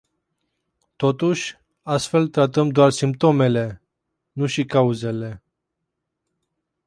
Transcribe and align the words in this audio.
Totuși, 0.95 1.57
astfel 1.81 2.27
tratăm 2.27 2.69
doar 2.69 2.91
simptomele, 2.91 3.81
nu 4.31 4.45
și 4.45 4.65
cauzele. 4.65 5.43